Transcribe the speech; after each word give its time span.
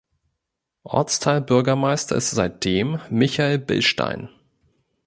Ortsteilbürgermeister 0.81 2.15
ist 2.15 2.31
seitdem 2.31 2.99
Michael 3.11 3.59
Bilstein. 3.59 4.29